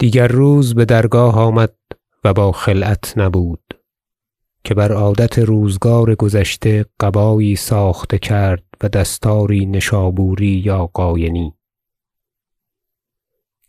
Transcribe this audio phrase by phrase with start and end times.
[0.00, 1.74] دیگر روز بدرگاه آمد
[2.24, 3.80] و با خلعت نبود
[4.64, 11.54] که بر عادت روزگار گذشته قبایی ساخته کرد و دستاری نشابوری یا قاینی.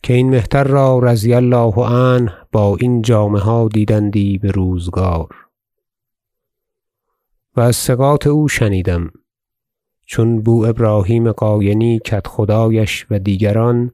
[0.04, 5.30] که این مهتر را رضی الله عنه با این جامه ها دیدندی بروزگار
[7.56, 9.12] و از ثقات او شنیدم
[10.06, 13.92] چون بو ابراهیم قاینی کدخدایش و دیگران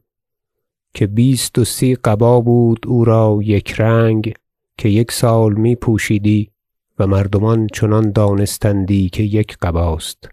[0.95, 4.33] که بیست و سی قبا بود او را یکرنگ
[4.77, 6.51] که یک سال می پوشیدی
[6.99, 10.29] و مردمان چنان دانستندی که یک قباست.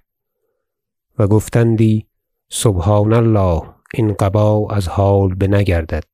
[1.18, 2.06] و گفتندی
[2.48, 3.62] سبحان الله
[3.94, 6.04] این قبا از حال بنگردد.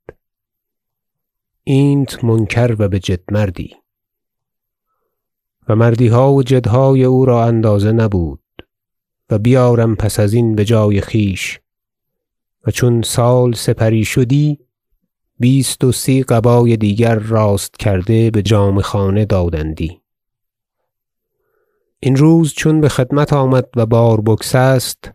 [1.64, 3.76] اینت منکر و بجد مردی.
[5.69, 8.42] و مردیها و جدهای او را اندازه نبود.
[9.30, 11.60] و بیارم پس ازین بجای خویش
[12.70, 14.58] چون سال سپری شدی
[15.38, 20.00] بیست و سی قبای دیگر راست کرده بجامه خانه دادندی.
[22.00, 25.12] این روز چون بخدمت آمد و بار بگسست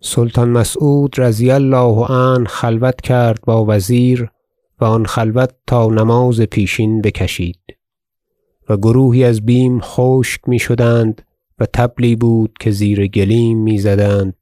[0.00, 4.30] سلطان مسعود رضی الله عنه خلوت کرد با وزیر
[4.80, 7.60] و آن خلوت تا نماز پیشین بکشید.
[8.68, 11.22] و گروهی از بیم خشک می‌شدند
[11.58, 14.36] و طبلی بود که زیر گلیم می‌زدند.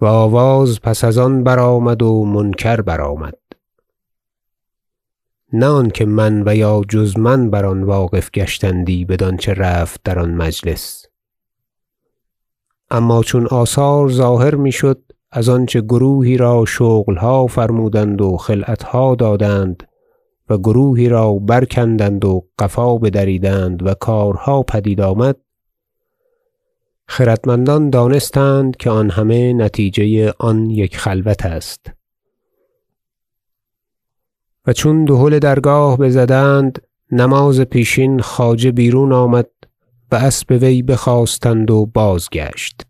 [0.00, 3.34] و آواز پس از آن برآمد و منکر برآمد.
[5.52, 10.34] نه آنکه من و یا جز من بر آن واقف گشتندی بدانچه رفت در آن
[10.34, 11.06] مجلس.
[12.90, 19.82] اما چون آثار ظاهر می‌شد از آنچه گروهی را شغلها فرمودند و خلعتها دادند
[20.48, 25.36] و گروهی را برکندند و قفا بدریدند و کارها پدید آمد
[27.10, 31.86] خردمندان دانستند که آن همه نتیجه آن یک خلوت است.
[34.66, 36.82] و چون دهل درگاه بزدند
[37.12, 39.46] نماز پیشین خواجه بیرون آمد
[40.12, 42.86] و اسب وی بخواستند و بازگشت.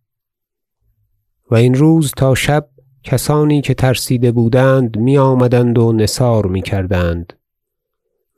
[1.50, 2.68] و این روز تا شب
[3.04, 7.32] کسانی که ترسیده بودند میآمدند و نثار می‌کردند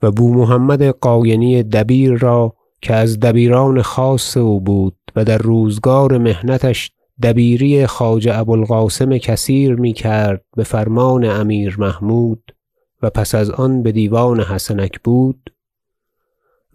[0.02, 6.18] و بو محمد قاینی دبیر را که از دبیران خاص او بود و در روزگار
[6.18, 12.54] محنتش دبیری خواجه ابو القاسم کثیر می‌کرد بفرمان امیر محمود
[13.02, 15.54] و پس از آن بدیوان حسنک بود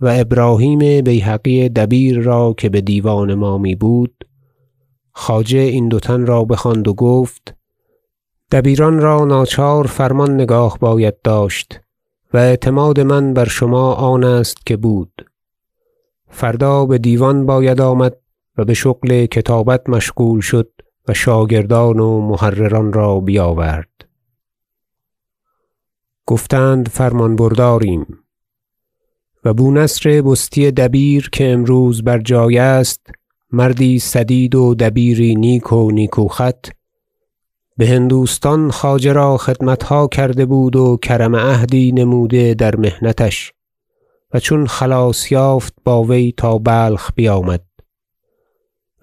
[0.02, 4.24] و ابراهیم بیهقی دبیر را که بدیوان ما می بود
[5.12, 7.56] خواجه این دو تن را بخواند و گفت
[8.52, 11.80] دبیران را ناچار فرمان نگاه باید داشت
[12.34, 15.26] و اعتماد من بر شما آن است که بود.
[16.30, 18.18] فردا بدیوان باید آمد
[18.58, 20.72] و بشغل کتابت مشغول شد
[21.08, 23.90] و شاگردان و محرران را بیاورد.
[26.26, 28.06] گفتند فرمان برداریم
[29.46, 33.10] و بو نصر بستی دبیر که امروز بر جای است
[33.52, 36.68] مردی سدید و دبیری نیک و نیکو خط
[37.78, 43.54] بهندوستان خواجه را خدمتها کرده بود و کرم عهدی نموده در محنتش
[44.34, 47.64] و چون خلاص یافت با وی تا بلخ بیامد.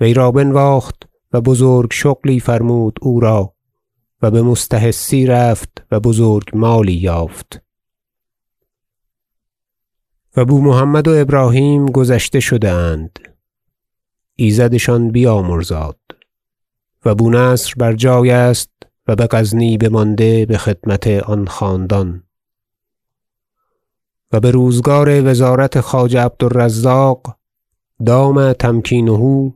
[0.01, 1.03] وی را بنواخت
[1.33, 3.55] و بزرگ شغلی فرمود او را
[4.23, 7.63] و بمستحثی رفت و بزرگ مالی یافت.
[10.37, 13.19] و بو محمد و ابراهیم گذشته شده اند
[14.37, 15.99] ایزدشان بیامرزاد
[17.05, 18.71] و بو نصر بر جای است
[19.09, 22.24] و بغزنی بمانده بخدمت آن خاندان.
[24.35, 27.37] و بروزگار وزارت خواجه عبد الرزاق
[28.07, 29.53] دام تمکینه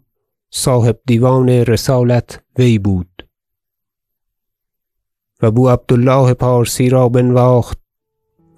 [0.51, 3.29] صاحب دیوان رسالت وی بود.
[5.43, 7.79] و بو عبد الله پارسی را بنواخت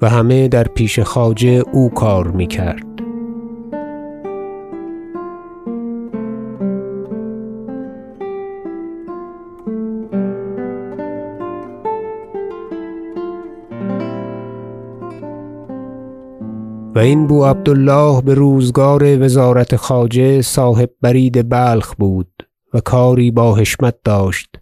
[0.02, 3.09] و همه در پیش خواجه او کار می‌کرد.
[16.94, 23.54] و این بو عبد الله بروزگار وزارت خواجه صاحب برید بلخ بود و کاری با
[23.54, 24.56] حشمت داشت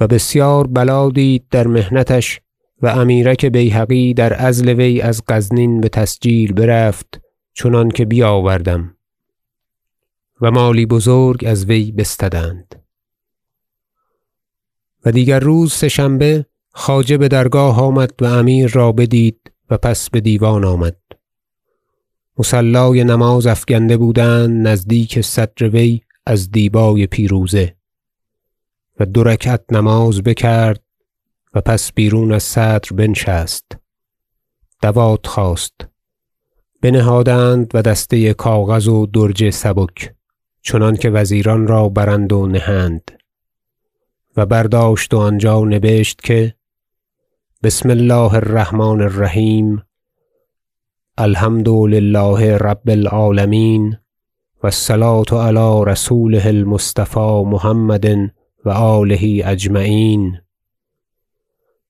[0.00, 2.40] و بسیار بلا دید در محنتش
[2.82, 7.20] و امیرک بیهقی در عزل وی از غزنین بتسجیل برفت
[7.54, 8.96] چنانکه بیاوردم
[10.40, 12.82] و مالی بزرگ از وی بستدند.
[15.04, 20.64] و دیگر روز سه شنبه خواجه بدرگاه آمد و امیر را بدید و پس بدیوان
[20.64, 20.96] آمد.
[22.38, 27.76] مصلای نماز افگنده بودند نزدیک صدر وی از دیبای پیروزه
[29.00, 30.82] و دو رکعت نماز بکرد
[31.54, 33.76] و پس بیرون از صدر بنشست.
[34.82, 35.74] دوات خواست.
[36.82, 40.14] بنهادند و دسته کاغذ و درج سبک
[40.62, 43.10] چنانکه وزیران را برند و نهند.
[44.36, 46.54] و برداشت و آنجا نبشت که
[47.62, 49.82] بسم الله الرحمن الرحیم
[51.18, 53.96] الحمد لله رب العالمین
[54.62, 58.06] و الصلاة علی رسوله المصطفی محمد
[58.64, 60.40] و آله اجمعین.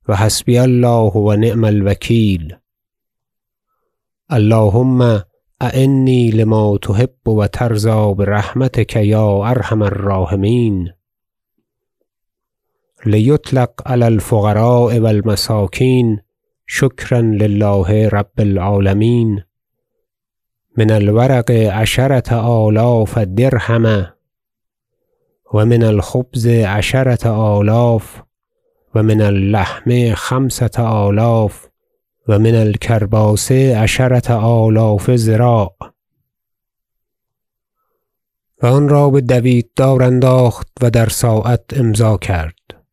[0.08, 2.54] و حسبی الله و نعم الوکیل.
[4.30, 5.00] اللهم
[5.60, 10.88] اعنی لما تحب و ترضی برحمتک یا ارحم الراحمین.
[13.06, 16.20] لیطلق علی الفقراء و المساکین
[16.66, 19.42] شکرا لله رب العالمین.
[20.76, 24.06] من الورق عشرة آلاف درهم
[25.54, 28.22] و من الخبز عشرة آلاف
[28.94, 31.68] و من اللحم خمسة آلاف
[32.28, 35.76] و من الکرباس عشرة آلاف ذراع.
[38.62, 42.83] و آن را به دویتدار انداخت و در ساعت امضا کرد.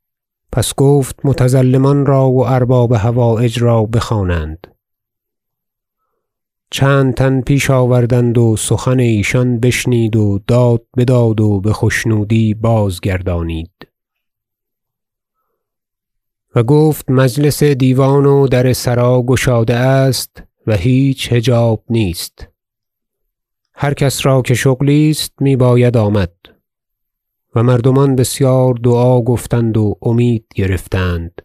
[0.51, 4.68] پس گفت متظلمان را و ارباب حوایج را بخوانند.
[6.71, 13.71] چند تن پیش آوردند و سخن ایشان بشنید و داد بداد و به خشنودی بازگردانید.
[16.56, 22.48] و گفت مجلس دیوان و در سرا گشاده است و هیچ حجاب نیست.
[23.74, 26.31] هر کس را که شغلی است می باید آمد.
[27.56, 31.42] و مردمان بسیار دعا گفتند و امید گرفتند.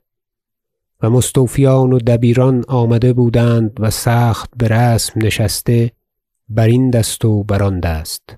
[1.03, 5.93] و مستوفیان و دبیران آمده بودند و سخت برسم نشسته
[6.49, 8.37] برین دست و بر آن دست.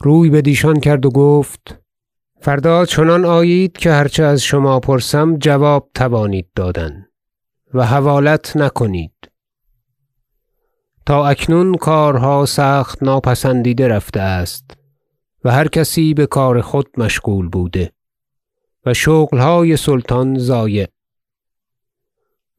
[0.00, 1.80] روی بدیشان کرد و گفت
[2.40, 7.06] فردا چنان آیید که هر چه از شما پرسم جواب توانید دادن
[7.74, 9.30] و حوالت نکنید.
[11.06, 14.83] تا اکنون کارها سخت ناپسندیده رفته است.
[15.44, 17.92] و هر کسی بکار خود مشغول بوده
[18.86, 20.88] و شغلهای سلطان ضایع.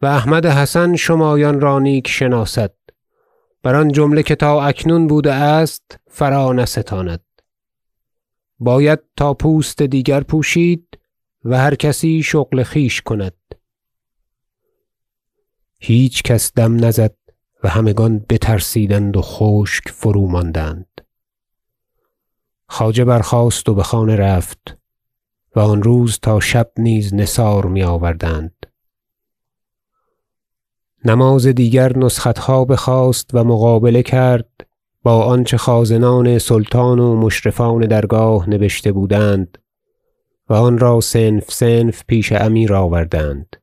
[0.02, 2.76] و احمد حسن شمایان را نیک شناسد.
[3.64, 7.26] بر آن جمله که تا اکنون بوده است فرانستاند
[8.60, 11.00] باید تا پوست دیگر پوشید
[11.46, 13.36] و هر کسی شغل خویش کند.
[15.80, 17.16] هیچ کس دم نزد
[17.64, 21.05] و همگان بترسیدند و خشک فروماندند
[22.68, 24.78] خواجه برخاست و به خانه رفت
[25.56, 28.66] و آن روز تا شب نیز نثار می آوردند
[31.06, 34.68] نماز دیگر نسختها بخواست و مقابله کرد
[35.04, 39.58] با آنچه خازنان سلطان و مشرفان درگاه نبشته بودند
[40.50, 43.56] و آن را صنف صنف پیش امیر آوردند.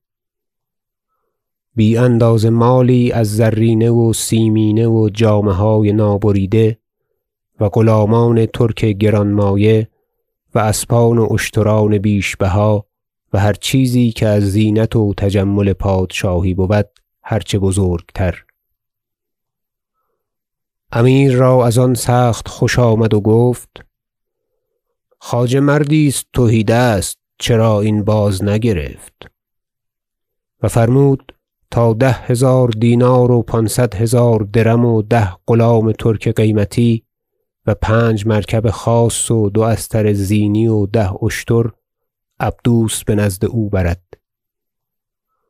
[1.75, 6.79] بی اندازه مالی از زرینه و سیمینه و جامه های نابریده
[7.63, 9.89] و غلامان ترک گرانمایه
[10.55, 12.87] و اسبان و اشتران بیش بها
[13.33, 16.87] و هر چیزی که از زینت و تجمل پادشاهی بود
[17.23, 18.45] هر چه بزرگتر.
[20.93, 23.71] امیر را از آن سخت خوش آمد و گفت
[25.19, 29.27] خواجه مردی است تهی دست چرا این باز نگرفت؟
[30.63, 31.35] و فرمود
[31.71, 37.05] تا ده هزار دینار و پانصد هزار درم و ده غلام ترک قیمتی
[37.67, 41.71] و پنج مرکب خاص و دو استر زینی و ده اشتر
[42.41, 44.03] عبدوس بنزد او برد.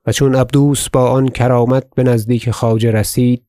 [0.07, 3.45] و چون عبدوس با آن کرامت بنزدیک خواجه رسید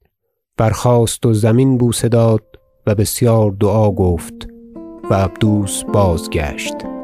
[0.58, 2.43] برخاست و زمین بوسه داد
[2.88, 4.48] و بسیار دعا گفت
[5.10, 7.03] و عبدوس بازگشت.